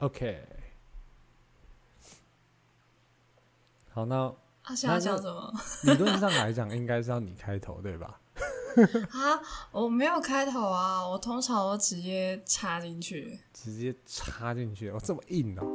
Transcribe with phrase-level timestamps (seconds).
[0.00, 0.42] OK，
[3.92, 5.52] 好，那啊，想要讲什么？
[5.84, 8.18] 理论上来讲，应该是要你开头，对吧？
[9.12, 9.40] 啊，
[9.72, 15.66] 我没有开头啊，我通常我直接插进去，直接插进去，哦，这么硬哦。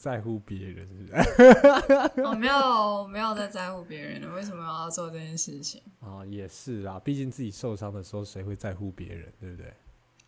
[0.00, 2.22] 在乎别人是不是？
[2.22, 5.82] 我、 哦、没有没有在在乎别人的，为什么要做这件事情？
[6.00, 9.74] 啊、 哦，也是啊，毕竟自己受伤的时候，谁会在乎别人，对不对？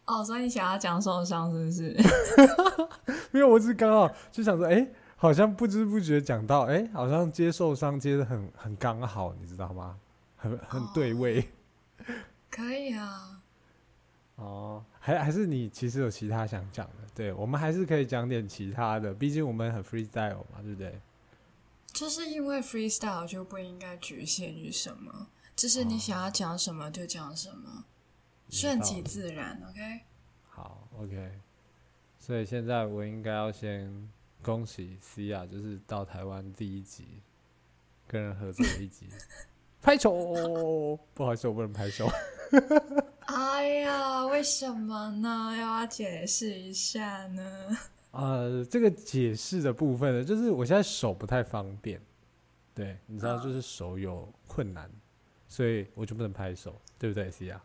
[0.04, 1.96] 哦，所以你想要讲受伤是不是？
[3.32, 9.98] 没有我是刚好就想说，哎，好像不知不觉讲到，哎，好像接受伤接的很很刚好，你知道吗？
[10.36, 11.40] 很很对位。
[11.40, 12.04] 哦、
[12.50, 13.38] 可以啊。
[14.42, 21.00] 哦，还还是你其实有其他想讲的，对，我们还是可以讲点其他的，毕竟我们很 freestyle 嘛，对不对？
[21.92, 27.84] 就是因为 freestyle 就不应该局限于什么，就是你想要讲什么就讲什么，
[28.48, 30.00] 顺、哦、其自然，OK？
[30.48, 31.32] 好，OK。
[32.18, 34.08] 所以现在我应该要先
[34.42, 37.04] 恭喜 Sia，就是到台湾第一集
[38.06, 39.06] 跟人合作的一集，
[39.82, 40.12] 拍手，
[41.12, 42.08] 不好意思，我不能拍手。
[43.34, 45.56] 哎呀，为什么呢？
[45.58, 47.42] 要要解释一下呢？
[48.12, 51.98] 呃，这个解释的部分呢，就是我现在手不太方便，
[52.74, 54.90] 对，你知道，就是手有困难，
[55.48, 57.58] 所以我就不能拍手，对不对，Sia？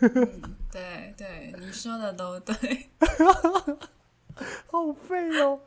[0.00, 2.54] 嗯，对对，你说的都对。
[4.66, 5.60] 好废哦。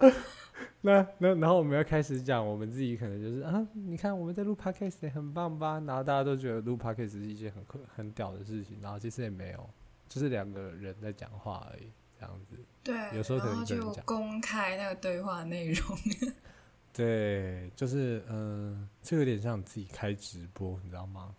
[0.81, 5.79] 那那然后我们要开始讲我们自己可能就是啊，你看我们在录 podcast 也很棒吧？
[5.85, 7.63] 然后大家都觉得录 podcast 是一件很
[7.95, 9.69] 很屌的事情，然后其实也没有，
[10.07, 12.55] 就是两个人在讲话而已，这样子。
[12.83, 15.97] 对，有时候可能就公开那个对话内容。
[16.93, 21.33] 对，就是嗯、呃，这有点像你自己开直播，你知道吗？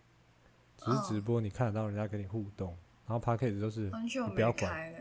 [0.79, 2.77] 只是直播你看得到人家跟你互动，哦、
[3.09, 4.93] 然后 podcast 都是你不要管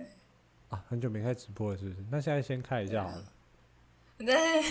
[0.70, 2.06] 啊，很久没开直播了，是不是？
[2.12, 3.24] 那现在先开一下好了。
[4.26, 4.62] 对，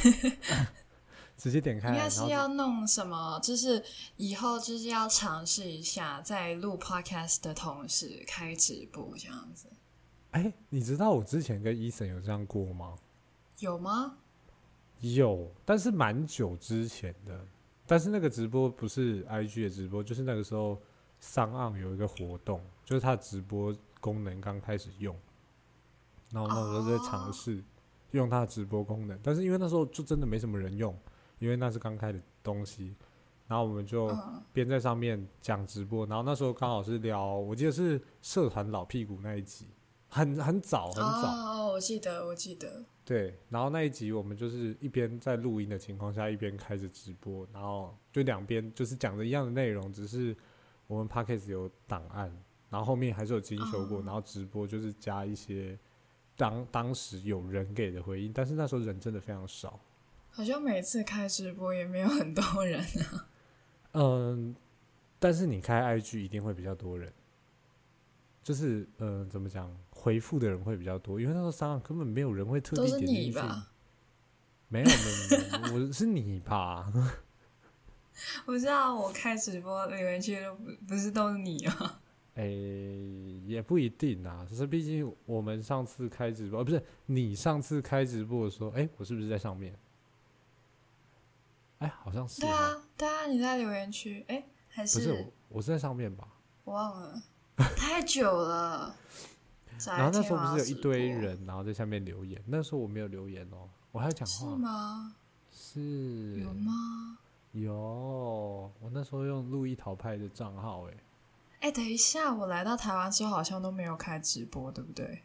[1.36, 1.88] 直接点开。
[1.88, 3.38] 应该是要弄什么？
[3.42, 3.82] 就是
[4.16, 9.66] 以后就是要尝试一下，在录 podcast 的同时开直播这样子。
[10.32, 12.94] 哎、欸，你知道我之前跟 Eason 有这样过吗？
[13.58, 14.16] 有吗？
[15.00, 17.44] 有，但是蛮久之前的。
[17.86, 20.80] 但是那个直播不是 IG 的直播，就是那个时候
[21.20, 25.18] SoundOn 有一个活动，就是他直播功能刚开始用，
[26.30, 27.64] 然后那时候在尝试。
[28.12, 28.16] Oh.
[28.16, 30.98] 用它的直播功能，但是因为那时候就真的没什么人用，
[31.38, 32.92] 因为那是刚开的东西，
[33.46, 34.10] 然后我们就
[34.52, 39.68] 边在上面讲直播，然后那时候刚好是聊，我记得是社团老屁股那一集，
[40.08, 41.28] 很很早很早。
[41.28, 42.84] 哦，我记得，我记得。
[43.04, 50.36] 对，然后那一集我们就是一边在录音的情况下，一边开着直播，然后就两边就是讲着一样的内容，只是
[50.88, 52.28] 我们 p a c k a g e 有档案，
[52.70, 55.78] 然后后面还是有精修过，然后直播就是加一些。
[56.40, 59.78] 当当时有人给的回应，但是那时候人真的非常少，
[60.30, 63.28] 好像每次开直播也没有很多人啊。
[63.92, 64.56] 嗯，
[65.18, 67.12] 但是你开 IG 一定会比较多人，
[68.42, 73.06] 就是嗯，怎么讲，回复的人会比较多，因为那时候上根本没有人会特地点进去。
[73.06, 73.70] 都是你吧？
[74.68, 76.90] 没有没有，我 是你吧？
[78.46, 82.00] 我知道，我开直播留言区都不不是都是你啊。
[82.40, 89.76] 诶、欸，也不一定啊，只是毕竟我们上次开直播，不是你上次开直播的时候，诶、欸，我是不是在上面？
[91.80, 92.40] 哎、欸，好像是。
[92.40, 94.98] 对啊，对啊，你在留言区，哎、欸，还是？
[94.98, 96.26] 不是我，我是在上面吧？
[96.64, 97.22] 我忘了，
[97.76, 98.94] 太久了。
[99.86, 104.50] 然后那时候不是有一堆人，然后在下面留言，那时候我没有留言哦，我还要讲话。
[104.50, 105.14] 是吗？
[105.50, 106.40] 是。
[106.40, 107.18] 有吗？
[107.52, 107.74] 有，
[108.80, 110.94] 我那时候用路易淘派的账号，哎。
[111.60, 115.22] 哎、欸，等一下，我来到台湾之后好像都没有开直播，对不对？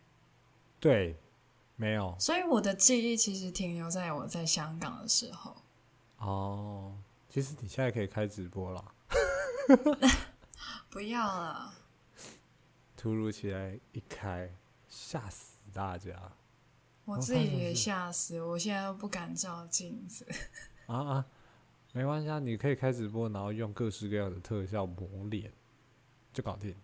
[0.79, 1.17] 对，
[1.77, 2.15] 没有。
[2.19, 5.55] 所以我的记忆其实停留在我在香港的时候。
[6.17, 6.97] 哦，
[7.29, 8.93] 其实你现在可以开直播了。
[10.91, 11.73] 不要了。
[12.97, 14.49] 突如其来一开，
[14.89, 16.11] 吓死大家。
[17.05, 20.27] 我自己也吓死，我现在都不敢照镜子。
[20.87, 21.25] 啊啊，
[21.93, 25.51] 没关系啊，你可以开直播，然后用各式各样的特效磨脸。
[26.35, 26.75] 就搞定，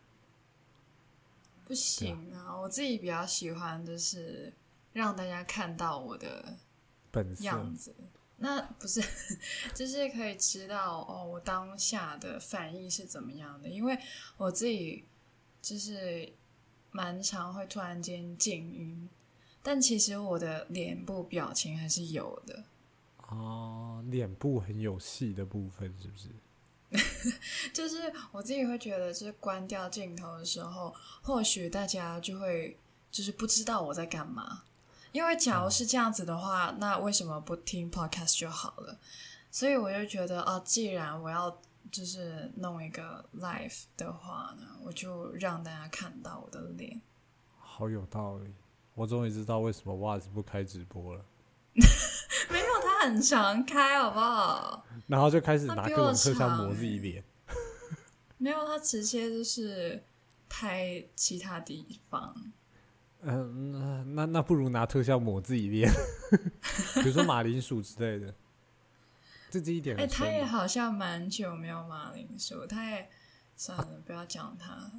[1.65, 2.57] 不行啊！
[2.57, 4.53] 我自己比较喜欢，就是
[4.93, 6.57] 让大家看到我的
[7.11, 7.93] 本样子。
[8.37, 9.03] 那不是，
[9.75, 13.67] 就是可以知道哦，我当下的反应是怎么样的。
[13.67, 13.99] 因为
[14.37, 15.03] 我自己
[15.61, 16.31] 就是
[16.91, 19.09] 蛮常会突然间静音，
[19.61, 22.63] 但其实我的脸部表情还是有的。
[23.27, 26.29] 哦，脸部很有戏的部分是不是？
[27.73, 32.77] 就是我自己会觉得，就是关掉镜头的时候，或许大家就会
[33.11, 34.63] 就是不知道我在干嘛。
[35.11, 38.97] 因为假如是这样子的话，那为什么不听 podcast 就好了？
[39.49, 41.59] 所以我就觉得，哦，既然我要
[41.91, 47.01] 就是弄一个 live 的话呢，我就让大家看到我的脸。
[47.57, 48.53] 好有道理，
[48.95, 51.25] 我终于知道为什么袜子不开直播了。
[53.01, 54.85] 很常开，好不好？
[55.07, 57.23] 然后就开始拿各种特效磨自己脸。
[58.37, 60.03] 没有，他直接就是
[60.49, 62.35] 拍其他地方。
[63.21, 65.91] 嗯、呃，那那不如拿特效抹自己脸，
[67.01, 68.33] 比如说马铃薯之类的。
[69.49, 69.97] 自己一点。
[69.97, 73.09] 哎、欸，他也好像蛮久没有马铃薯，他也
[73.55, 74.91] 算了，啊、不要讲他。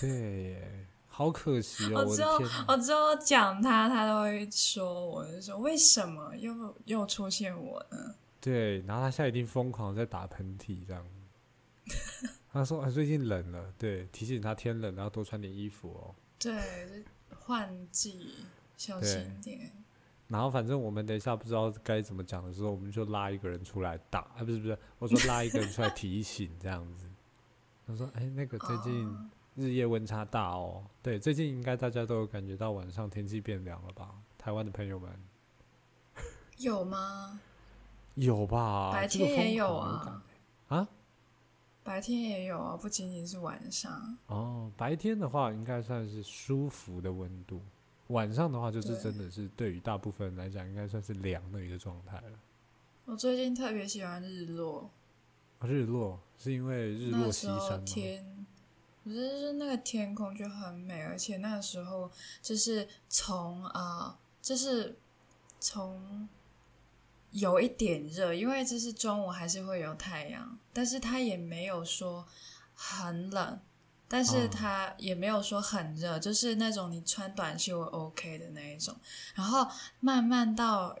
[0.00, 0.86] 对。
[1.16, 2.04] 好可惜哦！
[2.06, 8.14] 我之后我之后讲他，他都会说我，就说为什么又又出现我呢？
[8.38, 11.02] 对，然后他现在一定疯狂在打喷嚏，这样。
[12.52, 17.02] 他说：“啊，最近冷了，对，提醒他天冷，然后多穿点衣服哦。”对，
[17.40, 18.34] 换季
[18.76, 19.72] 小心点。
[20.28, 27.06] 然后反正我们等一下不知道该怎么讲的时候，我们就拉一个人出来打啊，不是不是，我说拉一个人出来提醒这样子。
[27.88, 29.10] 他说：“哎，那个最近。
[29.56, 34.14] 哦”日夜温差大哦，对，最近应该大家都有感觉到晚上天气变凉了吧？
[34.38, 35.10] 台湾的朋友们
[36.58, 37.40] 有吗？
[38.14, 40.22] 有吧，白天也有啊，
[40.68, 40.88] 啊，
[41.84, 44.16] 白天也有啊，不仅仅是晚上。
[44.28, 47.60] 哦，白天的话应该算是舒服的温度，
[48.08, 52.38] 晚上的话就是真的是对于大部分人来讲应该算是凉的一个状态了。
[53.04, 54.90] 我最近特别喜欢日落，
[55.60, 57.84] 日落是因为日落西山吗？
[59.06, 62.10] 可是，是那个天空就很美，而且那个时候
[62.42, 64.98] 就是从啊、呃，就是
[65.60, 66.28] 从
[67.30, 72.26] 有一点热，因为就是中午还是会有太阳，但是它也没有说
[72.74, 73.60] 很冷，
[74.08, 78.92] 但是它也没有说很热，就是那种你穿短袖 OK 的那一种。
[79.36, 79.68] 然后
[80.00, 80.98] 慢慢到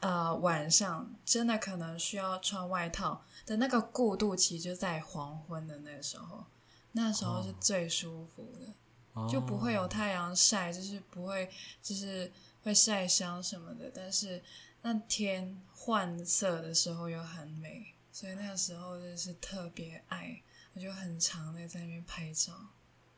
[0.00, 6.44] 呃晚上，真的可能需要穿外套的那个过渡期，就在黄昏的那个时候。
[6.92, 8.72] 那时候是最舒服的，
[9.12, 11.48] 哦、就不会有太阳晒，就是不会，
[11.82, 12.30] 就是
[12.62, 13.90] 会晒伤什么的。
[13.94, 14.42] 但是
[14.82, 20.42] 那天换色的时候又很美，所以那个时候就是特别爱，
[20.74, 22.52] 我就很常的在那边拍照，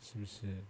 [0.03, 0.65] 是不是？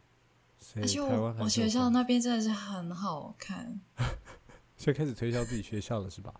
[0.77, 3.81] 而且我我学校那边真的是很好看，
[4.77, 6.33] 所以开始推销自己学校了，是吧？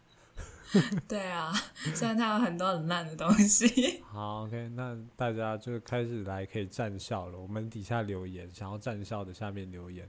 [1.09, 1.53] 对啊，
[1.95, 4.03] 虽然它有很多很烂的东西。
[4.07, 7.39] 好，OK，那大家就开始来可以站校了。
[7.39, 10.09] 我们底下留言，想要站校的下面留言，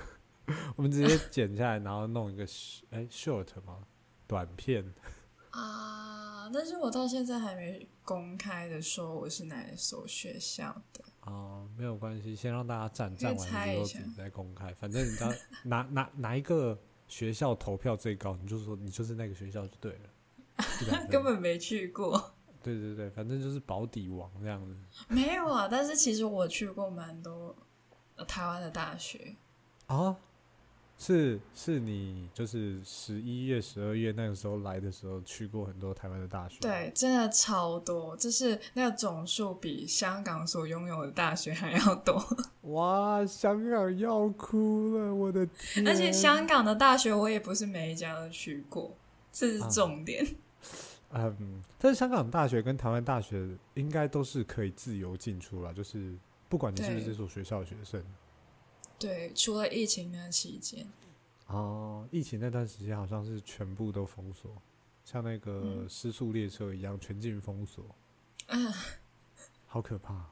[0.76, 2.44] 我们直接剪下来，然后弄一个
[2.90, 3.78] 哎 short 吗？
[4.26, 4.84] 短片
[5.50, 11.02] 啊，但是我到现在还没公开的说我是哪一所学校的。
[11.22, 14.74] 哦，没有关系，先让大家站站完之后自己再公开。
[14.74, 15.32] 反正你知道
[15.64, 16.78] 哪哪哪一个。
[17.08, 22.34] 学校投票最高，你就说你就是那个学校就对了， 根本没去过。
[22.62, 24.76] 对对对，反正就是保底王这样子。
[25.08, 27.56] 没有啊，但是其实我去过蛮多
[28.26, 29.36] 台湾的大学
[29.86, 30.16] 啊。
[30.98, 42.24] 是是你就是十一月、十二月那个时候来的时候去过很多台湾的大学，对，真的超多，就是那个总数比香港所拥有的大学还要多。
[42.72, 45.86] 哇，香港要哭了，我的天！
[45.86, 48.96] 而且香港的大学我也不是每一家都去过，
[49.30, 50.26] 这是重点。
[51.10, 56.14] 啊、 嗯，但是香港大学跟台湾大学应该都是可以自由进出了，就是
[56.48, 58.02] 不管你是不是这所学校的学生。
[58.98, 60.86] 对，除了疫情那期间，
[61.48, 64.50] 哦，疫情那段时间好像是全部都封锁，
[65.04, 67.84] 像那个失速列车一样全境封锁，
[68.46, 68.72] 嗯，
[69.66, 70.30] 好可怕。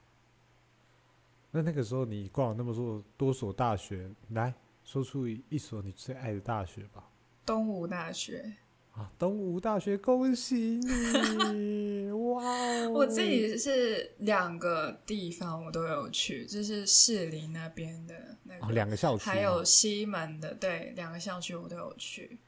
[1.51, 4.53] 那那个时候你逛了那么多多所大学，来
[4.85, 7.09] 说出一所你最爱的大学吧。
[7.47, 8.55] 东吴大学。
[8.95, 11.94] 啊，东吴大学，恭喜你！
[12.35, 22.39] 哇哦，我自己是两个地方我都有去，就是士林那边的那个两个校区，还有西门的，对，两个校区我都有去。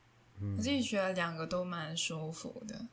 [0.40, 2.86] 嗯，我自己觉得两个都蛮舒服的，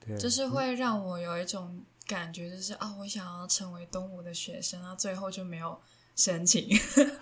[0.00, 5.78] 对，就是会让我有一种感觉，就是啊，我想要成为东吴的学生，然后最后就没有
[6.16, 6.68] 申请。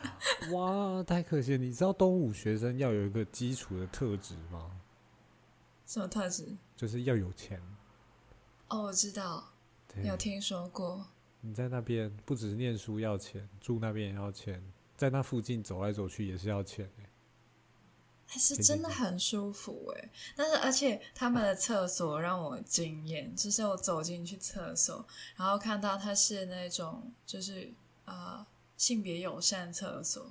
[0.52, 1.59] 哇，太可惜了！
[1.59, 4.71] 你知道东吴学生要有一个基础的特质吗？
[5.87, 6.56] 什么特质？
[6.76, 7.61] 就是要有钱。
[8.68, 9.52] 哦，我知道，
[10.02, 11.06] 有听说过。
[11.40, 14.61] 你在那边不只是念书要钱，住那边也要钱，
[14.96, 16.90] 在那附近走来走去也是要钱。
[18.28, 20.11] 还是真的很舒服哎。
[20.35, 25.06] 但是而且他们的厕所让我惊艳，就是我走进去厕所，
[25.37, 27.73] 然后看到它是那种就是
[28.04, 28.46] 啊、呃、
[28.76, 30.25] 性别友善厕所，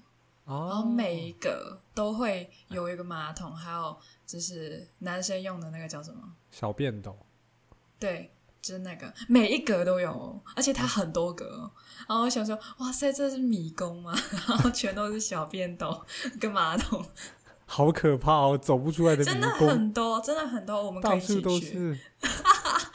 [0.43, 7.17] 哦、然后每一个都会有一个马桶，还有就是男生用的那个叫什么小便斗，
[7.99, 8.31] 对。
[8.61, 11.69] 就是那个每一格都有，而且它很多格，
[12.07, 14.11] 然后我想说，哇塞，这是迷宫吗？
[14.49, 16.03] 然后全都是小便斗
[16.39, 17.05] 跟马桶，
[17.67, 19.39] 好可怕哦，走不出来的迷宫。
[19.39, 21.35] 真的很多，真的很多，我们可以去。
[21.35, 21.99] 到处都是。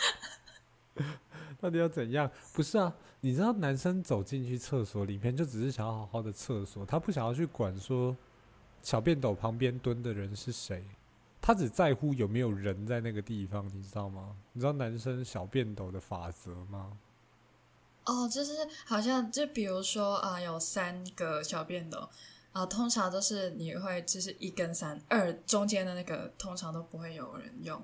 [1.61, 2.28] 到底要怎样？
[2.52, 8.16] 不是啊，你知道，男生走进去厕所里面，就只是想要好好的厕所，他不想要去管说
[8.83, 10.85] 小便斗旁边蹲的人是谁。
[11.42, 14.37] 他只在乎有没有人在那个地方，你知道吗？
[14.52, 16.92] 你知道男生小便斗的法则吗？
[18.04, 18.52] 哦，就是
[18.85, 21.99] 好像就比如说啊、呃，有三个小便斗
[22.52, 27.80] 啊、呃，通常都是你会就是一跟三，二中间的那个通常都不会有人用，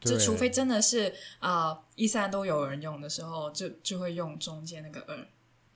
[0.00, 5.26] 就除非真的是啊、呃、一三都有人用的时候，就就会用中间那个二。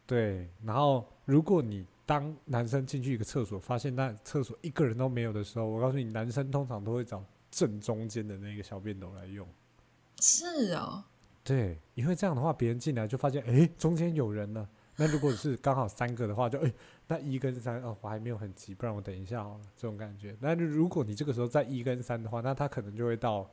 [0.06, 1.84] 对，然后如果你。
[2.06, 9.46] 当男生进去一个厕所，发现那厕所一个人都没有的时候，我告诉你，男生通常都会找正中间的那个小便斗来用。
[10.20, 11.02] 是哦，
[11.42, 14.66] 对，因为这样的话，别人进来就发现，哎，中间有人了。
[14.98, 16.72] 那如果是刚好三个的话，就哎，
[17.08, 20.34] 那一跟三哦，我还没有很急，不然我等一下好了，这种感觉。
[20.40, 23.50] 那如果你这个时候在一跟三的话，那他可能就会到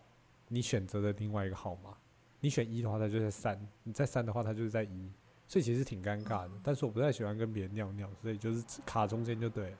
[0.47, 1.97] 你选择的另外一个号码。
[2.39, 5.11] 你选一的话，他就在三；你在三的话，他就是在一。
[5.53, 9.77] 所以其实挺尴尬的，但是我不太喜欢跟别人尿尿，所以就是卡中间就对了。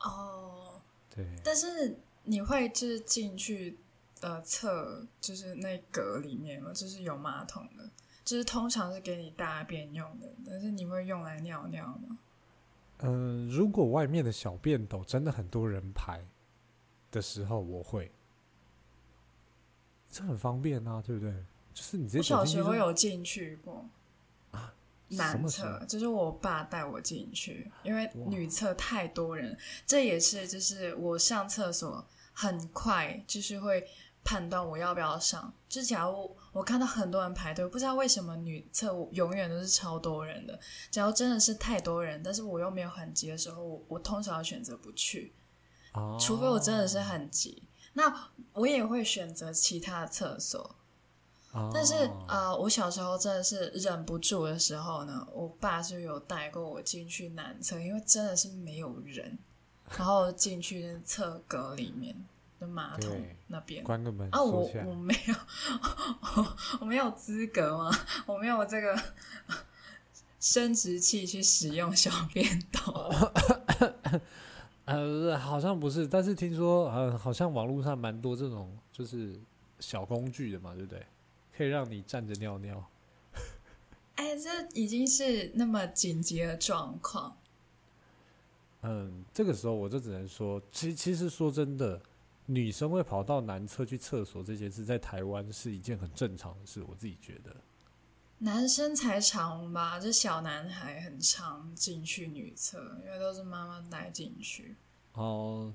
[0.00, 0.80] 哦，
[1.14, 1.26] 对。
[1.44, 3.76] 但是你会就是进去
[4.22, 6.72] 呃厕，就是那格里面吗？
[6.72, 7.90] 就是有马桶的，
[8.24, 12.18] 就是通常是给你大便用的，但是你会用来尿尿吗？
[13.00, 16.24] 嗯、呃，如果外面的小便斗真的很多人排
[17.10, 18.10] 的时候，我会。
[20.10, 21.34] 这很方便啊，对不对？
[21.74, 22.32] 就是你直接走进去。
[22.32, 23.84] 我小时候有进去过。
[25.08, 33.86] 男厕就是我爸带我进去，因为女厕太多人，这也是就是我上厕所很快就是会
[34.22, 35.52] 判断我要不要上。
[35.68, 40.58] 就假如我看到很多人排队，不知道为什么女厕永远都是超多人的。
[40.90, 45.32] 假如真的是太多人，但是我又没有很急的时候，我我通常选择不去，
[46.20, 47.62] 除非我真的是很急，
[47.94, 50.76] 那我也会选择其他的厕所。
[51.72, 51.94] 但是
[52.26, 59.38] 啊、呃，我小时候真的是忍不住的时候呢，我爸就有带过我进去男厕，因为真的是没有人，
[59.96, 62.14] 然后进去那厕格里面
[62.58, 63.10] 的马桶
[63.46, 65.34] 那边关个门啊，我我没有
[66.36, 67.90] 我，我没有资格吗？
[68.26, 69.00] 我没有这个
[70.40, 73.12] 生殖器去使用小便斗。
[74.86, 79.38] 呃，好像不是，但是听说呃，好像网络上蛮多这种就是
[79.80, 81.06] 小工具的嘛，对不对？
[81.58, 82.88] 可以让你站着尿尿，
[84.14, 87.36] 哎，这已经是那么紧急的状况。
[88.82, 92.00] 嗯，这个时候我就只能说，其其实说真的，
[92.46, 96.80] 女生会跑到男厕去厕所这件事，在台湾是一件很正常的事。
[96.84, 97.56] 我自己觉得，
[98.38, 104.76] 男生才常吧，这小男孩很常进去女厕，因为都是妈妈带进去。
[105.14, 105.74] 哦。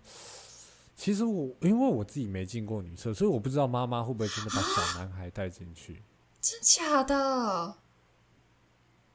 [0.95, 6.01] 其实我因为我自己没进过女厕，所以我不知道妈妈会不会真的把小男孩带进去。
[6.39, 7.75] 真假的？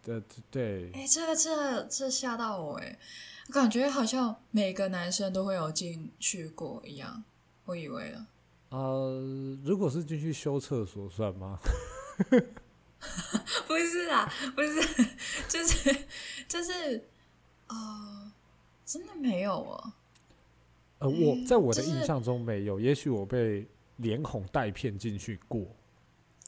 [0.02, 0.92] 对对。
[0.92, 2.98] 哎，这这这吓到我哎！
[3.48, 7.22] 我感觉好像每个男生都会有进去过一样，
[7.64, 8.26] 我以为了。
[8.70, 11.58] 呃，如果是进去修厕所算吗？
[13.66, 14.82] 不是啊，不是，
[15.48, 16.06] 就是
[16.48, 17.08] 就是，
[17.68, 18.32] 呃，
[18.84, 19.92] 真的没有哦。
[20.98, 25.64] 呃，我在我的印象中没有，就是、也许我被连哄带骗进去过。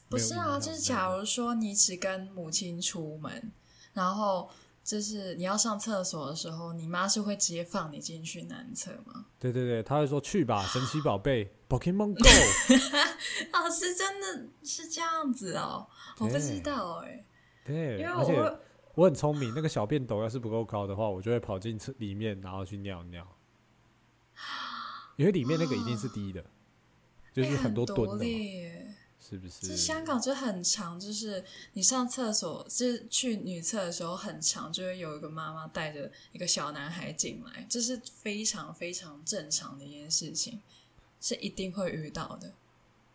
[0.09, 3.51] 不是啊，就是假如说你只跟母亲出门，
[3.93, 4.49] 然后
[4.83, 9.27] 就是你要上厕所的时候，你妈是会直接放你进去男厕吗？
[9.39, 12.75] 对对对，她会说去吧，神奇宝贝， Pokemon Go。
[13.57, 15.87] 老师真的是这样子哦，
[16.19, 17.25] 我不知道哎、欸。
[17.63, 18.59] 对，因为而且
[18.95, 23.25] 我很聪明，那个小便斗要是不够高的话，我就会跑进厕里面，然后去尿尿。
[25.21, 26.43] 因为里面那个一定是低的，
[27.31, 28.25] 就是很多吨的，
[29.19, 29.67] 是不是？
[29.67, 40.59] 这香港就很长，就是你上厕所，就是去女厕的时候很长，就会有一个妈妈带着一个小男孩进来，这是非常非常正常的一件事情，
[41.19, 42.51] 是一定会遇到的。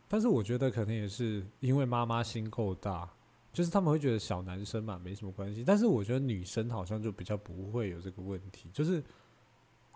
[0.06, 3.12] 但是我觉得可能也是因为妈妈心够大，
[3.52, 9.02] 就是他们会觉得小男生嘛没什么关系，但是我觉得女生好像就比较不会有这个问题，就是。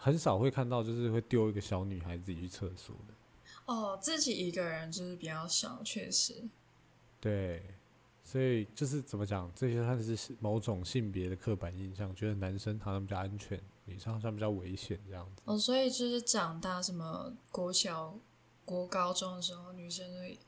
[0.03, 3.15] 很少会看到就是会丢一个小女孩自己去厕所的。
[3.67, 6.43] 哦，自己一个人就是比较少，确实。
[7.21, 7.63] 对，
[8.25, 15.43] 所以就是怎么讲，这些算是某种性别的刻板印象，觉得男生好像比较安全，女生好像比较危险这样子。
[15.45, 18.19] 哦，所以就是长大什么国小、
[18.65, 20.39] 国高中的时候，女生会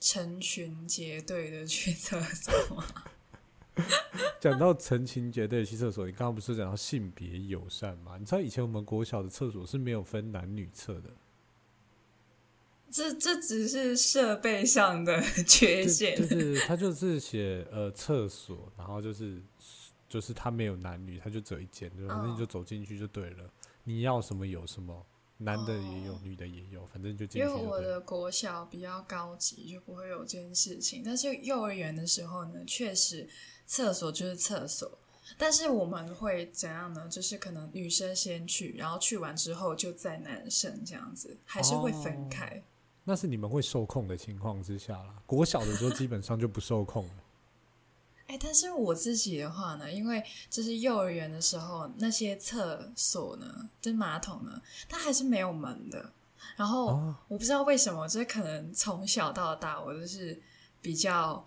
[0.00, 2.86] 成群结队的去厕所吗？
[4.40, 8.16] 讲到成群结队去厕所，你刚刚不是讲到性别友善吗？
[8.18, 11.10] 你知道以前我们国小的厕所是没有分男女厕的，
[12.90, 16.16] 这这只是设备上的缺陷。
[16.16, 19.42] 就是他就是写呃厕所，然后就是
[20.08, 23.50] 就是他没有男女，他就只有一间，就反正你就走进去就对了，哦，
[23.82, 25.04] 你要什么有什么。
[25.36, 27.38] 男的也有，哦、女的也有，反正就进去。
[27.40, 31.02] 因为我的国小比较高级，就不会有这件事情。
[31.04, 33.28] 但是幼儿园的时候呢，确实
[33.66, 34.98] 厕所就是厕所，
[35.36, 37.08] 但是我们会怎样呢？
[37.08, 42.46] 就是可能女生先去，然后去完之后就再男生这样子，还是会分开。
[42.46, 42.62] 哦、
[43.02, 45.16] 那是你们会受控的情况之下啦。
[45.26, 47.23] 国小的时候基本上就不受控了。
[48.26, 56.10] 哎，但是我自己的话呢，因为就是幼儿园的时候，那些厕所呢，就是马桶呢，它还是没有门的。
[56.56, 60.40] 然后我不知道为什么，就是可能从小到大，我就是
[60.80, 61.44] 比较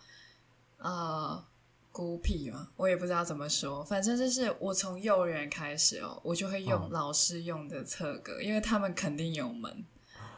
[0.78, 1.44] 呃
[1.92, 3.84] 孤僻嘛，我也不知道怎么说。
[3.84, 9.84] 反正就是我从幼儿园开始哦，我就会用老师用的厕格，因为他们肯定有门，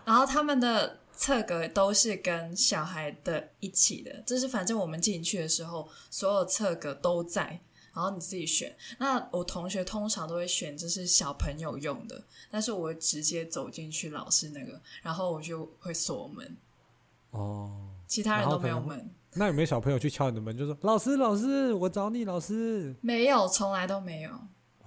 [0.06, 0.99] 然后他们的。
[1.20, 7.60] 厕格都是跟小孩的一起的，就是反正我们进去的时候，所有厕格都在，
[7.94, 8.74] 然后你自己选。
[8.98, 16.56] 那我同学通常都会选就是小朋友用的，但是我直接走进去老师那个，然后我就会锁门。
[17.32, 19.12] 哦，其他人都没有门。
[19.34, 22.96] 那有没有小朋友去敲你的门，就说老师老师，我找你老师？
[23.02, 24.32] 没有，从来都没有。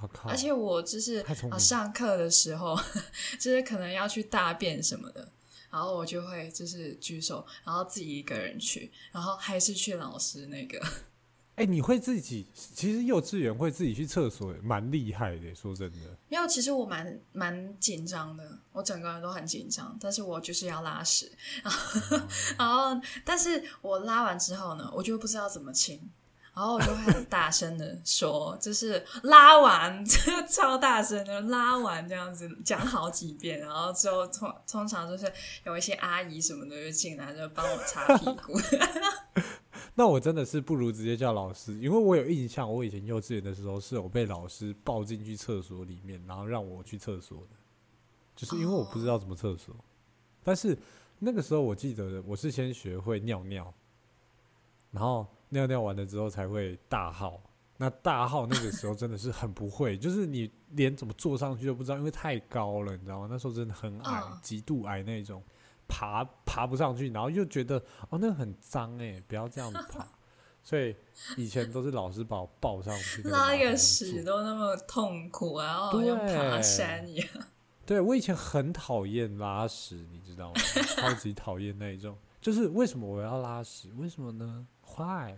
[0.00, 0.30] 我靠！
[0.30, 1.16] 而且我就是
[1.50, 2.74] 啊，上课的时候，
[3.38, 5.28] 就是可能要去大便什么的。
[5.72, 10.78] 然后我就会就是举手，然后自己一个人去，然后还是去老师那个。
[11.54, 12.46] 哎，你会自己？
[12.54, 15.54] 其实幼稚园会自己去厕所，蛮厉害的。
[15.54, 21.30] 说真的，没有，其实我蛮蛮紧张的，我整个人都很紧张，但是我就是要拉屎，
[21.62, 26.10] 然后，嗯、然后，但是我拉完之后呢，我就不知道怎么清。
[26.54, 30.04] 然后我就会很大声的说，就是拉完，
[30.50, 35.32] 超大声的拉完这样子讲好几遍，然后之后通通常就是
[35.64, 38.52] 有一些阿姨什么的就进来就帮我擦屁股。
[39.94, 47.56] 那我真的是不如直接叫老师，因为我有印象，我以前幼稚园的时候是有被老师抱进去厕所里面，然后让我去厕所的，
[48.36, 49.74] 就是因为我不知道怎么厕所。
[50.44, 50.78] 但是
[51.18, 53.72] 那个时候我记得我是先学会尿尿，
[54.90, 55.26] 然后。
[55.52, 57.40] 尿尿完了之后才会大号，
[57.76, 63.28] 那大号那个时候真的是很不会，就是你连怎么坐上去都不知道，因为太高了，你知道吗？
[63.30, 65.42] 那时候真的很矮，极度矮那种，
[65.86, 67.76] 爬爬不上去，然后又觉得
[68.08, 70.06] 哦，那个很脏哎，不要这样子爬，
[70.64, 70.96] 所以
[71.36, 77.28] 以前都是老师把我抱上去，拉个屎都那么痛苦啊，好像爬山一样。
[77.84, 80.60] 对，我以前很讨厌拉屎，你知道吗？
[80.96, 83.90] 超级讨厌那一种，就是为什么我要拉屎？
[83.98, 84.66] 为什么呢？
[84.94, 85.34] 快，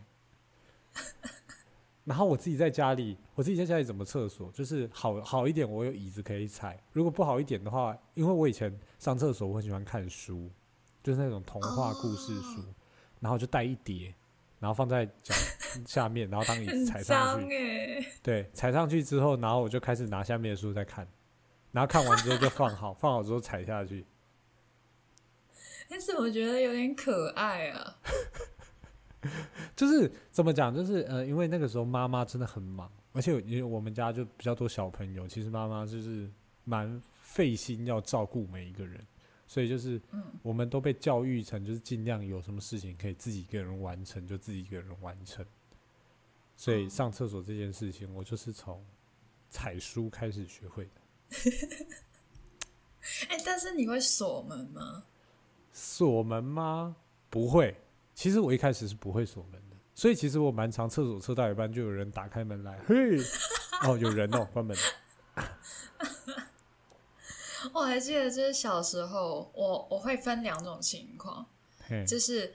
[2.03, 4.51] 然后我自己在家里，我自己在家里怎么厕所？
[4.51, 6.83] 就是好好一点，我有椅子可以踩。
[6.93, 10.51] 如果不好一点的话，因为我以前上厕所我很喜欢看书，
[11.05, 12.75] 就是那种童话故事书，哦、
[13.21, 14.12] 然后就带一叠，
[14.59, 15.33] 然后放在脚
[15.87, 18.05] 下面，然后当椅子踩上去。
[18.25, 21.07] 对，踩上去之后，然后我就开始拿下面的书再看，
[21.71, 24.05] 然后看完之后就放好，放好之后踩下去。
[25.88, 27.97] 但是我觉得有点可爱啊。
[29.75, 36.31] 就是怎么讲，就是呃，因为那个时候妈妈真的很忙，而且因为我们家就比较多小朋友，其实妈妈就是
[36.65, 39.05] 蛮费心要照顾每一个人，
[39.47, 40.01] 所以就是
[40.43, 45.45] 我们都被教育成就是尽量有什么事情可以自己一个人完成就自己一个人完成，
[46.57, 48.85] 所以上厕所这件事情我就是从
[49.51, 50.91] 采书开始学会的。
[53.29, 55.05] 哎、欸，但是你会锁门吗？
[55.73, 56.97] 锁门吗？
[57.29, 57.77] 不会。
[58.14, 62.94] 其实我一开始是不会锁门的，所以其实我蛮常厕所厕到一半就有人打开门来，嘿，
[63.87, 64.77] 哦，有人哦，关门。
[67.72, 71.44] 我还记得就是小时候，我我会分两种情况，
[72.07, 72.55] 就是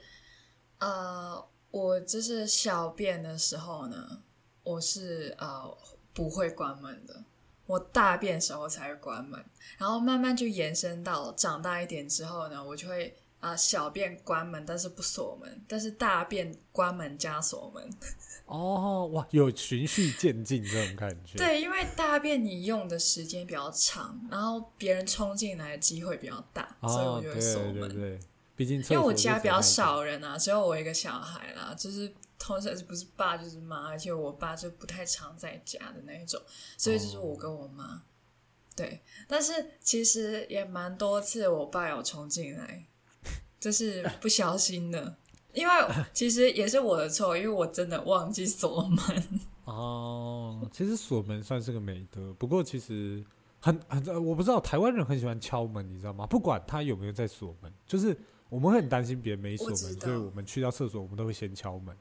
[0.78, 4.22] 呃，我就是小便的时候呢，
[4.62, 5.76] 我是呃
[6.14, 7.22] 不会关门的，
[7.66, 9.44] 我大便的时候才会关门，
[9.76, 13.14] 然后慢慢就延伸到长大一点之后呢，我就会。
[13.40, 17.90] 啊、呃，小便关门，但是不锁门；但是大便关门加锁门。
[18.46, 21.38] 哦，哇，有循序渐进这种感觉。
[21.38, 27.74] 对，因为大便你用的时间比较长，然后别人冲进来的机会比较大，哦、所以我就会锁门。
[27.74, 28.20] 对对对，
[28.56, 36.42] 毕竟因为我家比较少人啊，只有我一个小孩啦，就是通常是不是爸就是妈，而且我爸就不太常在家的那一种，
[36.76, 37.84] 所以就是我跟我妈。
[37.84, 38.00] 哦、
[38.74, 42.84] 对，但是其实也蛮多次我爸有冲进来。
[43.60, 45.14] 这是不小心的，
[45.52, 45.72] 因为
[46.12, 49.24] 其实也是我的错，因为我真的忘记锁门。
[49.66, 53.22] 哦，其实锁门算是个美德，不过其实
[53.60, 56.26] 很很，我不知道台湾人很喜欢敲门，你知道吗？
[56.26, 58.16] 不管他有没有在锁门，就是
[58.48, 61.94] 我们会很担心别人没锁门，所以我们去到厕所，我们都会先敲门。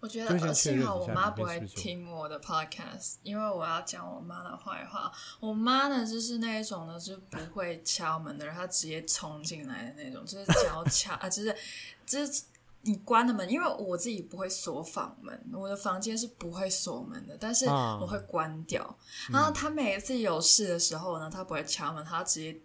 [0.00, 5.12] 我觉得幸好我妈不会听我的 podcast，因为我要讲我妈的坏话。
[5.38, 11.54] 我妈呢，就是那一种呢，就是不会敲门的人，她直接冲进来的那种，就是脚敲 啊，就是
[12.06, 12.42] 就是
[12.82, 18.82] 你关了门，因为我自己不会锁房门，我的房间是不会锁门的，但是我会关掉。
[18.82, 18.96] 啊、
[19.30, 22.58] 然后她每一次有事的时候呢，她不会敲门，她直接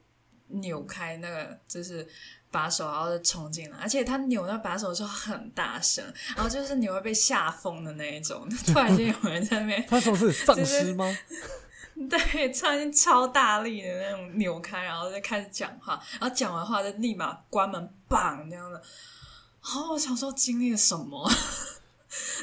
[0.48, 2.08] 扭开那个就是。
[2.52, 6.02] 把手，然后就冲进来，而且他扭那把手的时候很大声，
[6.38, 8.48] 然后就是你会被吓疯的那一种。
[8.66, 11.06] 突然间有人在那边， 他说是丧尸吗？
[12.10, 18.82] 对，突然间超大力的那种扭开，然后就开始讲话，然后讲完话就立马关门，砰这样的。
[19.62, 21.30] 然后我想说经历了什么？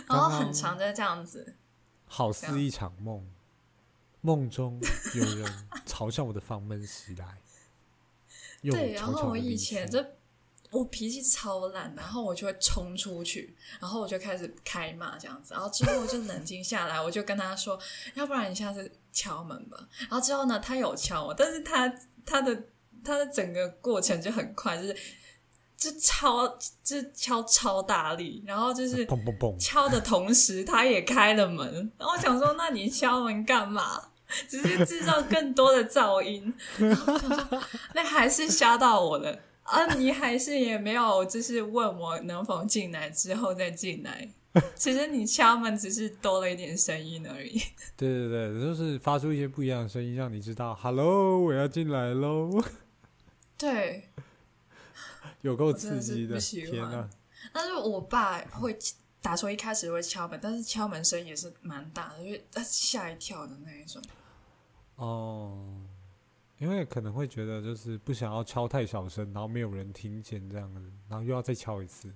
[0.07, 1.57] 然后很长就这样子，
[2.05, 3.27] 好似一场梦，
[4.21, 4.79] 梦中
[5.15, 7.38] 有人朝向我的房门袭来。
[8.70, 10.05] 对，然后我以前就
[10.70, 17.79] 我脾气超烂，然后我就会冲出去，然后我就开始开骂这样子，然后之后我就冷静下来，我就跟他说，
[18.14, 19.77] 要不然你下次敲门吧。
[20.01, 21.92] 然后之后呢，他有敲我，但是他
[22.25, 22.64] 他的
[23.05, 24.96] 他的整个过程就很快，就是
[25.77, 26.48] 就敲
[26.83, 29.07] 就敲超大力，然后就是
[29.59, 34.09] 敲的同时他也开了门，然后我想说，那你敲门干嘛？
[34.49, 36.53] 只是制造更多的噪音，
[37.95, 39.95] 那还是吓到我了啊！
[39.95, 44.29] 你还是也没有，就是问我能否进来，之后再进来。
[44.75, 47.59] 其实你敲门只是多了一点声音而已。
[47.97, 52.62] 对对对，就是发出一些不一样的声音，让你知道，Hello，我要进来喽。
[53.57, 54.11] 对，
[55.40, 57.09] 有够刺激的，天哪！
[57.53, 58.77] 但是我爸会
[59.23, 64.03] 打从一开始会敲门，但是敲门声也是蛮大的，因为他吓一跳的那一种。
[65.03, 65.61] 哦，
[66.59, 72.15] 因为可能会觉得就是不想要敲太小声，然后没有人听见这样子，然后又要再敲一次。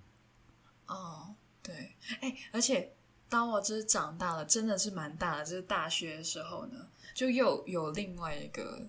[0.87, 2.95] 哦，对，哎，而且
[3.29, 8.81] 当我就是长大了，真的是蛮大的，就是大学的时候呢，就又有另外一个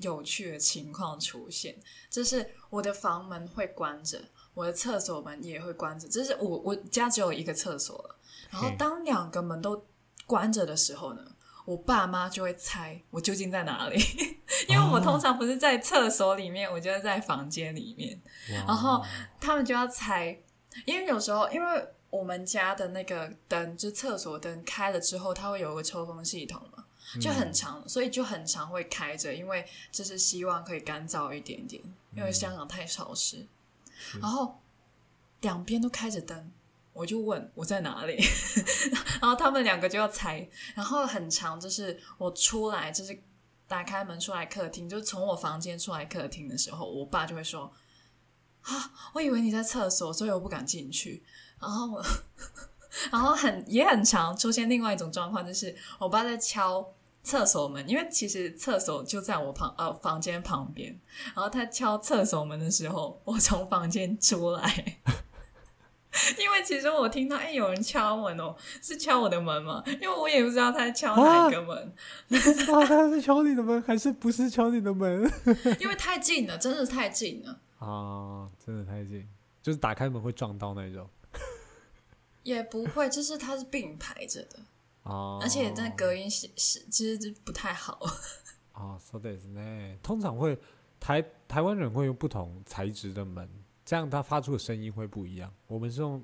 [0.00, 1.78] 有趣的情况出现，
[2.10, 4.20] 就是我的房门会关着，
[4.54, 8.16] 我的厕所门也会关着，就是我我家只有一个厕所了，
[8.50, 9.86] 然后当两个门都
[10.26, 11.30] 关着的时候呢。
[11.66, 13.98] 我爸妈就会猜我究竟在哪里，
[14.68, 18.18] 因为我通常不是在厕所里面，我就是在房间里面，
[18.66, 19.04] 然后
[19.40, 20.38] 他们就要猜，
[20.84, 26.84] 因为有时候因为我们家的那个灯，就厕所灯开了之后，它会有个抽风系统嘛，
[27.20, 31.82] 就很长，所以就很常会开着，因为就是希望可以干燥一点点，
[32.14, 33.44] 因为香港太潮湿，
[34.20, 34.60] 然后
[35.40, 36.52] 两边都开着灯。
[36.96, 38.16] 我就问我在哪里，
[39.20, 43.22] 然后他们两个就要猜，然后很长，就是我出来，就是
[43.68, 47.70] 打开门出来客厅，就从我房间出来客厅的时候，我爸就会说
[48.62, 51.22] ：“啊，我以为你在厕所，所以我不敢进去。”
[51.60, 52.04] 然后我，
[53.12, 60.98] 然后很也很长，出现另外一种状况，就是我爸在敲厕所门，因为其实厕所就在我旁呃房间旁边，
[61.34, 64.98] 然后他敲厕所门的时候，我从房间出来。
[66.38, 69.82] 因为其实我听到哎、欸，有人敲门哦，是敲我的门吗？
[70.00, 71.76] 因为我也不知道他在敲哪一个门。
[71.76, 71.92] 啊、
[72.28, 75.30] 你不知道他是敲你的门还是不是敲你的门？
[75.80, 78.48] 因为太近了，真的太近了啊！
[78.64, 79.28] 真的太近，
[79.62, 81.08] 就是打开门会撞到那种。
[82.42, 84.58] 也不会，就是它是并排着的
[85.02, 88.00] 哦，而且那隔音是是其实就不太好
[88.72, 88.96] 啊。
[89.10, 89.60] 说的是呢，
[90.02, 90.56] 通常会
[91.00, 93.48] 台台湾人会用不同材质的门。
[93.86, 95.50] 这样它发出的声音会不一样。
[95.68, 96.22] 我们是用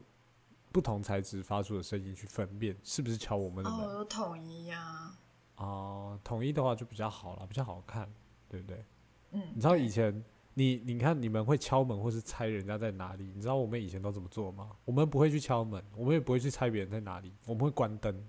[0.72, 3.86] 不同材质发出的声音去分辨是不是敲我们的门。
[3.86, 5.18] 哦，有统一呀、啊。
[5.56, 8.12] 哦，统一的话就比较好了，比较好看，
[8.48, 8.84] 对不对？
[9.30, 9.42] 嗯。
[9.54, 10.22] 你知道以前
[10.54, 13.30] 你你看你们会敲门或是猜人家在哪里？
[13.32, 14.70] 你知道我们以前都怎么做吗？
[14.84, 18.28] 我们不会去敲门，我们也不会去猜别人在哪里，我们会关灯。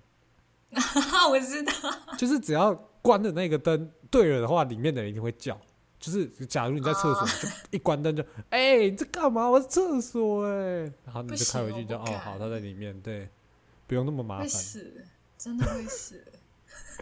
[1.30, 1.72] 我知道。
[2.16, 5.60] 就是只要关的那个灯对了的话，里面的人一定会叫。
[6.04, 9.48] 就是假如你在厕所，就一关灯就，哎、欸，你在干嘛？
[9.48, 13.26] 我在厕所哎，然后你就开回去就，哦，好，他在里面，对，
[13.86, 14.44] 不用那么麻烦。
[14.44, 15.02] 会死，
[15.38, 16.22] 真的会死，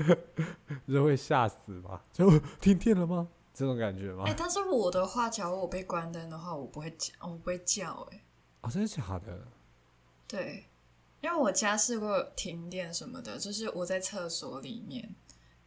[0.87, 2.05] 就会吓死吧？
[2.13, 3.27] 就停电了吗？
[3.53, 4.23] 这种感觉吗？
[4.25, 8.23] 哎、欸，但是我的话，假如我被关灯的话，我不会叫，我不会叫、欸，哎，
[8.61, 9.49] 啊，真的假的？
[10.29, 10.65] 对，
[11.23, 15.13] 因为我家试过停电什么的，就是我在厕所里面。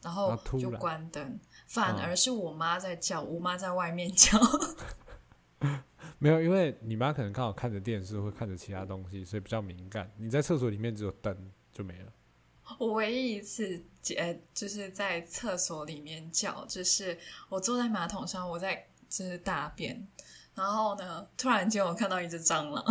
[0.01, 4.39] 然后就关灯，反而是我妈在叫，嗯、我妈在外面叫。
[6.17, 10.09] 没有，因为你妈可能刚好看着电视，会看着其他东西，所以比较敏感。
[10.17, 11.35] 你在厕所里面只有灯
[11.73, 12.11] 就没了。
[12.79, 13.83] 我唯一一次，
[14.17, 17.17] 呃，就是在厕所里面叫，就是
[17.49, 20.07] 我坐在马桶上，我在就是大便，
[20.55, 22.83] 然后呢，突然间我看到一只蟑螂。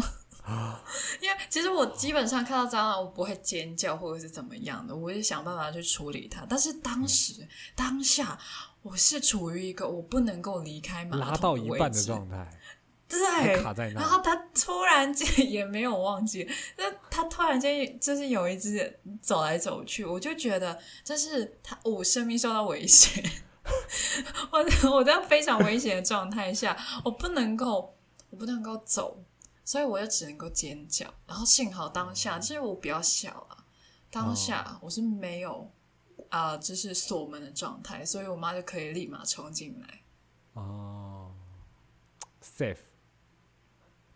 [1.23, 6.45] 因为其实我基本上看到蟑螂，我不会尖叫或者是怎么样的，我会想办法去处理它。
[6.47, 8.39] 但是当时、嗯、当下，
[8.83, 12.61] 我是处于一个我不能够离开马桶拉到一半的状态，
[13.09, 14.01] 对，卡在那。
[14.01, 23.23] 然后他突然间 也没有忘记，那他突然间就是有一只走来走去，我就觉得这是他我生命受到威胁。
[24.53, 27.97] 我我在非常危险的状态下，我不能够
[28.29, 29.19] 我不能够走。
[29.65, 33.65] 所以我就只能够尖叫，然后幸好当下，其实我比较小啊，
[34.11, 35.71] 当下我是没有
[36.29, 40.03] 啊、呃，就是锁门的状态，所以我妈就可以立马冲进来。
[40.53, 41.35] 哦
[42.43, 42.77] ，safe，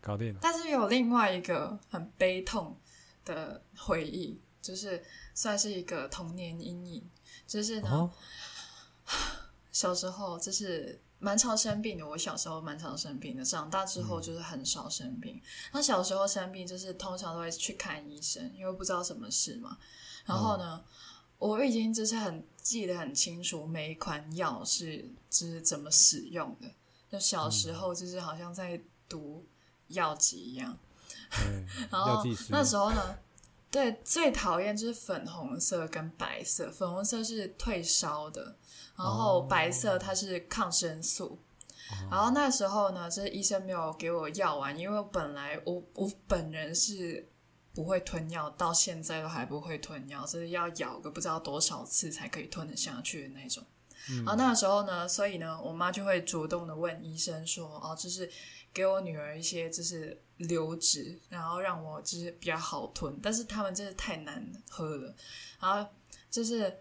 [0.03, 0.41] 搞定了。
[0.43, 2.79] 但是有另外一个很悲痛
[3.25, 7.11] 的回忆，就是算是一个童年阴影，
[7.47, 8.13] 就是呢，哦、
[9.73, 11.01] 小时候就是。
[11.21, 15.41] 蛮常生病的，我小时候蛮常生病的，长大之后就是很少生病。
[15.73, 19.77] 那、嗯、小时候生病就是通常都会去看医生，因为不知道什么事嘛。
[20.25, 20.85] 然后呢，
[21.39, 26.69] 哦、我已经就是很记得很清楚，每一款药是就是怎么使用的。
[27.11, 29.45] 就小时候就是好像在读
[29.89, 30.79] 药剂一样。
[31.45, 33.19] 嗯、 然后那时候呢，
[33.71, 38.57] 对，最讨厌就是粉红色跟白色，粉红色是退烧的。
[38.97, 41.39] 然后白色它是抗生素
[41.91, 42.13] ，oh.
[42.13, 47.25] 然后那时候呢，就是医生没有给我药丸，因为本来我我本人是
[47.73, 53.63] 不会吞药，到现在都还不会吞药，就是要咬个不知道多少次才可以吞得下去的那种。
[54.11, 58.29] 嗯、然后那个时候呢，所以呢，我妈就会主动的问医生说：“哦，就是
[58.73, 65.15] 给我女儿一些就是流质，然后让我就是比较好吞，但是他们真的太难喝了，
[65.61, 65.91] 然后
[66.31, 66.81] 就是。”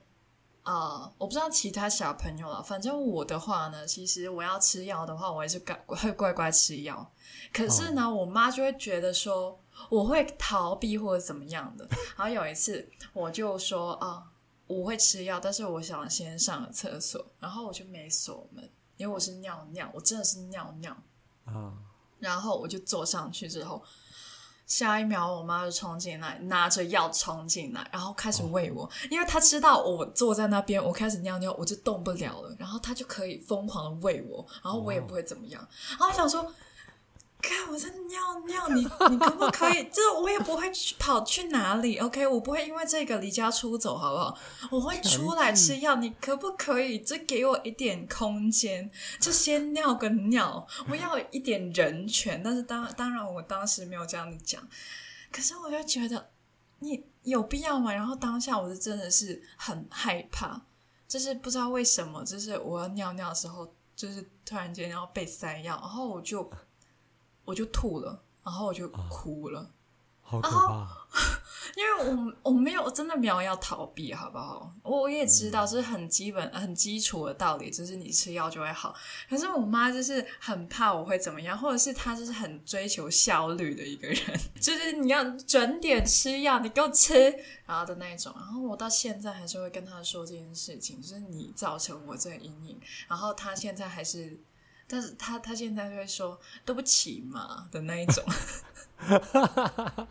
[0.67, 7.10] 啊，uh, 我不知道其他小朋友了，反正我的话呢，其实我要吃药的话，我也是乖会乖乖吃药。
[7.54, 9.58] 可是呢，我妈就会觉得说
[9.89, 11.88] 我会逃避或者怎么样的。
[12.17, 14.30] 然后有一次，我就说啊，
[14.65, 20.93] 我会吃药，但是我想先上个厕所，然后我就没锁门，因为我是尿尿，我真的是尿尿
[21.47, 21.73] 啊。
[22.19, 23.83] 然后我就坐上去之后。
[24.65, 35.65] 下一秒，我妈就冲进来，拿着药冲进来，然后开始喂我，因为她知道我坐在那边，我开始尿尿，我就动不了了，然后她就可以疯狂的喂我，然后我也不会怎么样。
[35.91, 36.53] 然后我想说。
[38.69, 39.84] 你 你可不可以？
[39.86, 42.25] 就是我也不会去跑去哪里，OK？
[42.27, 44.38] 我不会因为这个离家出走，好不好？
[44.71, 46.99] 我会出来吃药，你可不可以？
[46.99, 52.41] 就给我一点空间，就先尿个尿，我要一点人权。
[52.43, 54.62] 但是当当然，我当时没有这样子讲，
[55.32, 56.30] 可是我就觉得
[56.80, 57.93] 你有必要吗？
[57.93, 60.62] 然后当下我是真的是很害怕，
[61.08, 66.49] 就是不知道为什么，就是我要尿尿的时候，就是突然间要被塞药，然后我就。
[67.47, 69.67] 我就吐了，然后我就哭了，啊、
[70.21, 70.88] 好可怕！
[71.75, 74.73] 因为我我没有真的没有要逃避，好不好？
[74.83, 78.95] 我我也知道这是很基本、很基础的道理，就是你吃药就会好。
[79.29, 87.13] 可是我妈就是很怕我会怎么样，或者是她就是很追求效率的一个人， 就是你要准点吃药，你给我吃，
[87.65, 88.33] 然后的那一种。
[88.38, 92.79] 然后我到现在还是会跟她说这件事情，就是你造成我这个阴影。
[93.10, 94.39] 然后她现在还是。
[94.88, 98.23] 但是他他现在就会说对不起嘛的那一种，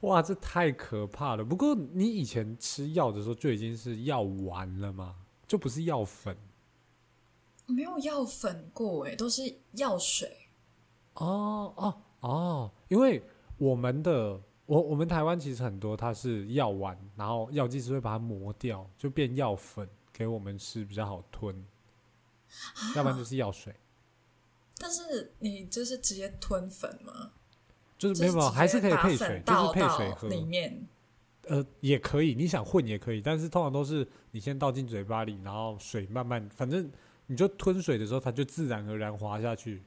[0.00, 1.44] 哇，这太可怕了。
[1.44, 5.16] 不过你以前吃药的时候就已经是药丸了吗？
[5.46, 6.36] 就不是药粉？
[7.66, 10.48] 没有药粉过诶，都是药水。
[11.14, 13.22] 哦哦哦，因为
[13.56, 21.64] 我们的我我们台湾其实很多它是药丸，然后药剂师会把它磨掉，就变药粉给我们吃，比较好吞。
[22.96, 23.74] 要不然就是药水，
[24.78, 27.30] 但是你就是直接吞粉吗？
[27.96, 30.86] 就是没有，没有，还是可以配水，就是配水喝里面。
[31.46, 36.90] 呃，也可以，你想混也可以，但是通常都是你先倒进嘴巴里，然后水慢慢，反正
[37.26, 39.82] 你就吞水的时候，它就自然而然滑下去，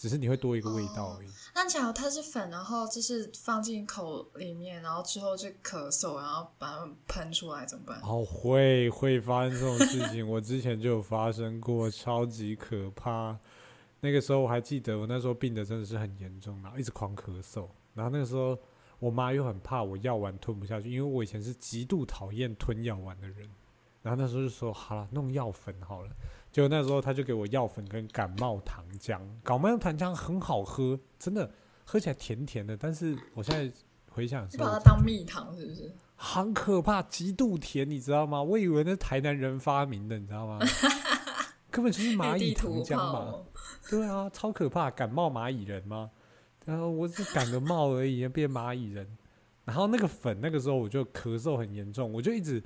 [0.00, 1.28] 只是你会多一个味道而已。
[1.28, 8.00] 哦、那假如它是粉，然后就是放进口里面，然后之后就咳嗽，然后把它们喷出来怎么办？
[8.02, 13.38] 哦，会会发生这种事情，我之前就有发生过，超级可怕。
[14.00, 18.58] 那个时候我还记得，我那时候病的真的是很严重，然后一直狂咳嗽，然后那个时候
[18.98, 23.46] 我妈又很怕我药丸吞不下去，因为我以前是极度讨厌吞药丸的人。
[24.02, 26.08] 然后那时候就说好了，弄药粉好了。
[26.52, 31.48] 结果那时候他就给我药粉跟感冒糖浆，感冒糖浆很好喝，真的
[31.84, 32.76] 喝起来甜甜的。
[32.76, 33.72] 但是我现在
[34.10, 35.94] 回想，你把它当蜜糖是不是？
[36.16, 38.42] 很可怕，极度甜，你知道吗？
[38.42, 40.58] 我以为那是台南人发明的，你知道吗？
[41.70, 43.34] 根本就是蚂蚁糖浆嘛。
[43.88, 46.10] 对啊，超可怕，感冒蚂蚁人吗？
[46.64, 49.06] 然后我只感个冒而已，变蚂蚁人。
[49.64, 52.60] 然后那个粉，那个时候我就咳嗽很严重，我就一直。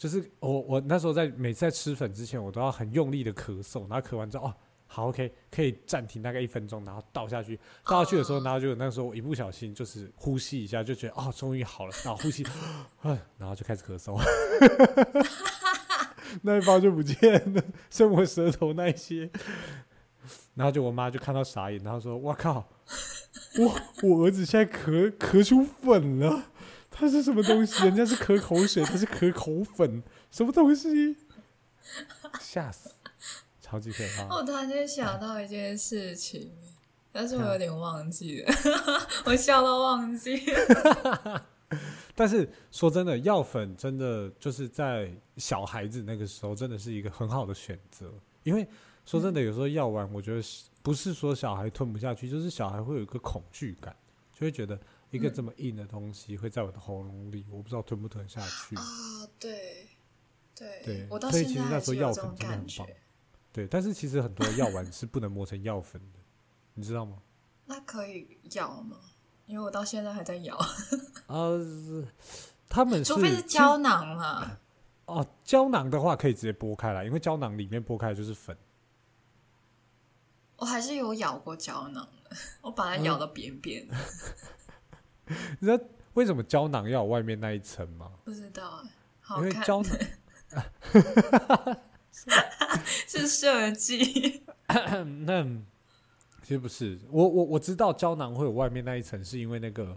[0.00, 4.54] 就是我我那时候在每次在吃粉之前，我都要很用力的咳嗽，然后咳完之后哦，
[4.86, 12.46] 好 OK 可以暂停大概一分钟，然后倒下去，倒下去的时候，然后就那时候我一不小心就是呼吸一下，就觉得哦终于好了，然后呼吸，
[13.36, 14.18] 然后就开始咳嗽，
[16.40, 19.30] 那一包就不见了，剩我舌头那一些，
[20.54, 22.66] 然后就我妈就看到傻眼，然后说我靠，
[23.58, 26.44] 我我儿子现在咳咳出粉了。
[27.00, 27.82] 它是什么东西？
[27.82, 31.16] 人家是可口水，它是可口粉，什么东西？
[32.38, 32.90] 吓死！
[33.58, 34.36] 超级可怕。
[34.36, 36.52] 我突然间想到一件事情，
[37.10, 41.46] 但是我有点忘记了，啊、 我笑到忘记了。
[42.14, 48.12] 但是说真的，药粉真的就是在小孩子那个时候，真的是一个很好的选择。
[48.42, 48.68] 因为
[49.06, 50.42] 说真的，有时候药丸，我觉得
[50.82, 53.96] 不是说小孩吞不下去，就是小孩会有一个恐惧感，
[54.34, 54.78] 就会觉得。
[55.10, 58.82] 一个这么硬的东西会在我的喉咙里，我不知道吞不吞下去啊！
[59.38, 59.88] 对，
[60.54, 62.86] 对，对，我到所以其实那时候药粉真的很棒。
[63.52, 66.18] 对，但是其实很多药丸是不能磨成药粉的，
[66.74, 67.18] 你知道吗？
[67.66, 68.96] 那可以咬吗？
[69.46, 70.56] 因为我到现在还在咬。
[71.26, 71.60] 呃，
[72.68, 74.58] 他们除非是胶囊嘛。
[75.06, 78.56] 哦，胶囊的话可以直接剥开来，因为胶囊里面剥开就是粉。
[80.56, 83.96] 我还是有咬过胶囊的， 我把它咬到扁扁的。
[85.60, 85.82] 你知道
[86.14, 88.10] 为什么胶囊要有外面那一层吗？
[88.24, 88.82] 不知道，
[89.36, 89.96] 因为胶囊
[93.06, 94.42] 是设计。
[95.26, 95.44] 那
[96.42, 99.96] 其实不是，我我我知道胶囊会有外面那一层，是因为那个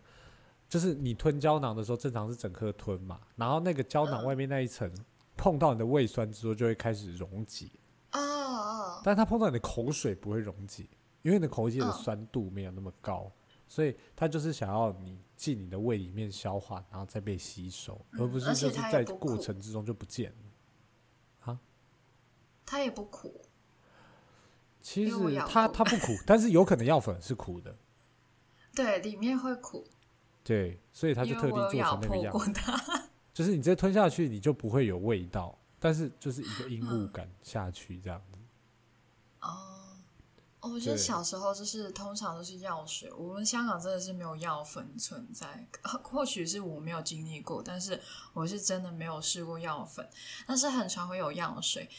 [0.70, 4.92] 就是你吞胶囊的时候，正常是整颗吞嘛，然后那个胶囊外面那一层
[5.36, 7.68] 碰到你的胃酸之后，就会开始溶解。
[8.12, 10.86] 哦，但它碰到你的口水不会溶解，
[11.24, 13.32] 因为你的口水的酸度没有那么高。
[13.74, 21.52] 所以它就是想要你进你的胃里面消化，然后再被吸收，嗯、而不是就是在过程之中就不见了。
[21.52, 21.60] 啊？
[22.64, 23.42] 它也不苦。
[24.80, 25.16] 其实
[25.50, 27.76] 它它不苦，但是有可能药粉是苦的。
[28.76, 29.84] 对，里面会苦。
[30.44, 32.32] 对，所以它就特地做成那个样。
[33.34, 38.38] 就是你直接吞下去，你就不会有味道，但是就是一个 异物感下去这样子。
[39.42, 39.73] 哦、
[40.64, 40.74] 嗯。
[40.74, 45.68] 我觉得小时候就是通常都是药水，我们香港真的是没有药粉存在，
[46.02, 48.00] 或许是我没有经历过，但是
[48.34, 50.08] 我是真的没有试过药粉，
[50.48, 51.90] 但是很常会有药水。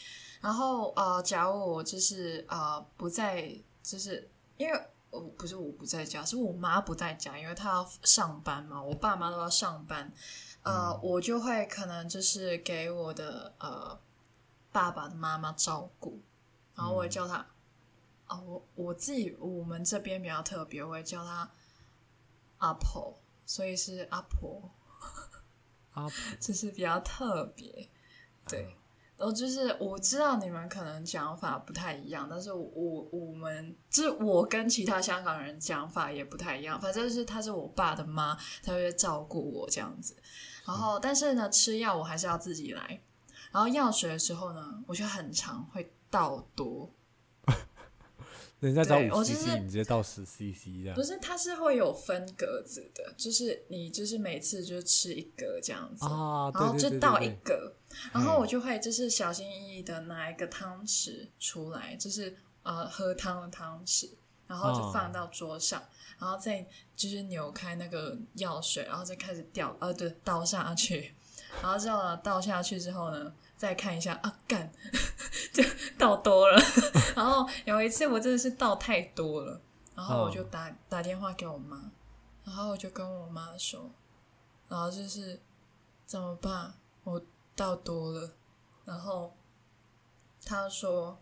[0.41, 10.11] 然后呃，假如我就是呃不在，就是因为我不是我不在家，是我妈不在家，因为她要上班嘛，我爸妈都要上班，
[10.63, 13.97] 呃，嗯、我就会可能就是给我的呃
[14.71, 16.19] 爸爸的妈妈照顾，
[16.75, 17.45] 然后我也叫他。
[18.27, 21.49] 哦，我我自己我们这边比较特别，我会叫他
[22.57, 24.71] 阿婆，所以是阿婆，
[25.91, 27.89] 阿婆就是比较特别，
[28.47, 28.75] 对。
[29.17, 36.77] 然后就是我知道你们可能讲法不太一样，但是我我，我们就是我跟其他香港人讲法也不太一样。
[36.81, 40.17] 反正是他是我爸的妈，他会照顾我这样子。
[40.65, 42.99] 然后，但是呢，吃药我还是要自己来。
[43.53, 46.91] 然后药水的时候呢，我就很常会倒多。
[48.61, 50.95] 人家找五 cc，你直接倒十 cc 这样。
[50.95, 57.73] 不是，它是会有分格子的，就是你就是每次就吃一格这样子，啊、然后就倒一格，
[58.13, 64.09] 然后我就会就是小心翼翼的拿一个汤匙出来，就是呃喝汤的汤匙，
[64.47, 65.89] 然后就放到桌上，啊、
[66.21, 71.13] 然后再就是扭开那个药水，然后再开始掉，呃对，倒下去，
[71.61, 74.71] 然后这样倒下去之后呢，再看一下啊，干，
[75.53, 75.63] 就
[75.97, 76.61] 倒多了。
[77.15, 79.61] 然后有一次我真的是倒太多了，
[79.95, 80.73] 然后我就打、oh.
[80.89, 81.91] 打电话给我妈，
[82.43, 83.89] 然后我就跟我妈说，
[84.67, 85.39] 然后就是
[86.05, 86.73] 怎么办？
[87.03, 87.21] 我
[87.55, 88.31] 倒多了。
[88.83, 89.35] 然后
[90.45, 91.19] 她说，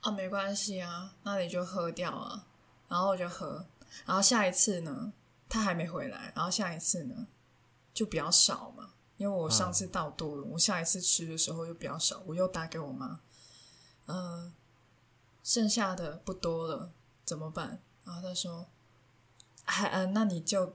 [0.00, 2.46] 啊，没关系啊，那你就喝掉啊。
[2.88, 3.66] 然后我就喝，
[4.06, 5.12] 然后下一次呢，
[5.48, 7.26] 他还没回来，然后下一次呢
[7.92, 13.20] 就比较少嘛，因为我上次倒多了，嗯、我下一次吃的时候又比较少，我又打给我妈，
[14.06, 14.52] 嗯、呃，
[15.44, 16.90] 剩下的不多了，
[17.26, 17.82] 怎么办？
[18.04, 18.66] 然后她说，
[19.64, 20.74] 还、啊、嗯，那你就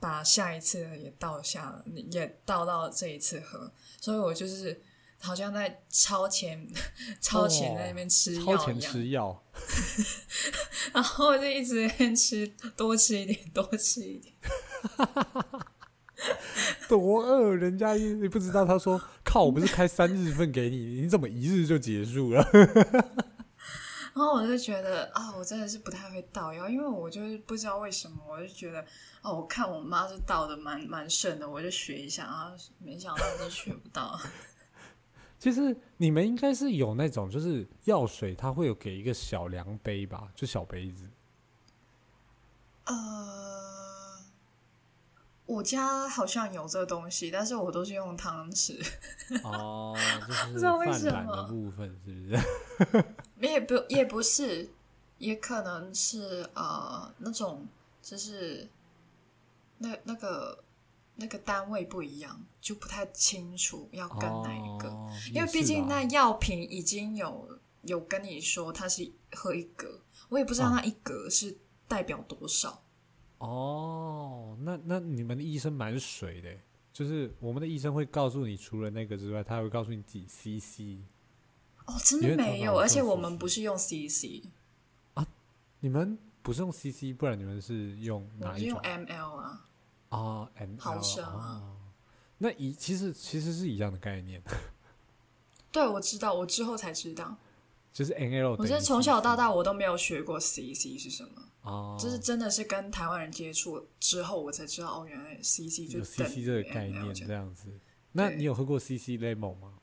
[0.00, 3.70] 把下一次也倒下了，你也倒到这一次喝，
[4.00, 4.82] 所以我就是。
[5.24, 6.68] 好像在超前，
[7.22, 8.58] 超前在那边吃药一样。
[8.58, 9.44] 超前吃药，
[10.92, 12.44] 然后我就一直吃，
[12.76, 14.34] 多吃一点，多吃一点。
[16.88, 18.64] 多饿，人家也不知道。
[18.64, 22.44] 他说：“靠，我不是开三日份给你，你怎么一日就结束了？”
[24.14, 28.84] 然后我就觉得啊，我真的是不太会倒药，因为我就是不知道为什么，我就觉得
[29.22, 34.20] 哦，我看我妈是倒的蛮蛮顺的，我就学一下啊，没想到都学不到。
[35.38, 41.08] 其实你们应该是有那种，就是药水，它会有给一个小量杯吧，就小杯子。
[42.84, 42.94] 呃，
[45.52, 48.82] 我家好像有这个东西，但是我都是用汤匙。
[49.42, 49.94] 哦，
[50.52, 53.04] 就是泛蓝的部分是不是？
[53.46, 54.70] 也不也不是，
[55.18, 57.66] 也可能是呃那种，
[58.00, 58.68] 就是
[59.78, 60.58] 那那个。
[61.14, 67.46] 那个单位不一样，就不太清楚要跟哪一个，哦、因为毕竟那药品已经有
[67.82, 70.00] 有跟你说它是喝一格，
[70.30, 71.54] 我也不知道那一格是
[71.86, 72.82] 代表多少。
[73.46, 76.48] 哦，那那你们的医生蛮水的，
[76.92, 81.00] 就是我们的医生会告诉你，除了那个之外，他还会告诉你几 CC。
[81.86, 84.46] 哦，真的没有，而且我们不是用 CC
[85.14, 85.26] 啊，
[85.80, 88.80] 你们不是用 CC，不然你们是用哪一种？
[88.80, 89.66] 用 ML 啊。
[90.10, 91.62] 啊，M L 啊，
[92.38, 94.42] 那一其实其实是一样的概念。
[95.72, 97.36] 对，我知道，我之后才知道，
[97.92, 98.54] 就是 N L。
[98.58, 107.68] 我是从小到大我都没有学过 C C 是什么哦，就是真的是跟台湾人接触之后，我才知道哦，原来 C C 就 C C 这个概念这样子。
[108.12, 109.74] 那你有喝过 C C Lemon 吗？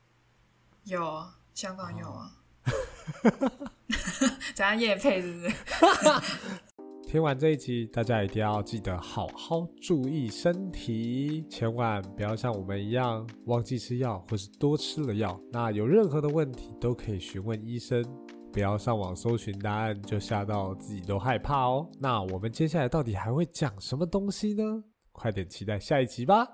[0.84, 2.36] 有啊，香港有啊。
[4.54, 5.56] 怎样夜配是不是？
[7.08, 15.42] 听完这一集，大家一定要记得好好注意身体，千万不要像我们一样忘记吃药，或是多吃了药。
[15.52, 18.04] 那有任何的问题都可以询问医生，
[18.52, 21.88] 不要上网搜寻答案就吓到自己都害怕哦。
[22.00, 24.64] 那我们接下来到底还会讲什么东西呢？
[25.12, 26.48] 快点期待下一集吧。